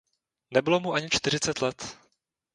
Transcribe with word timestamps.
Nebylo 0.51 0.79
mu 0.79 0.93
ani 0.93 1.09
čtyřicet 1.09 1.61
let. 1.61 1.97